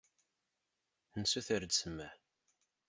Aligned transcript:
Nessuter-d 1.21 1.71
ssmaḥ. 1.73 2.15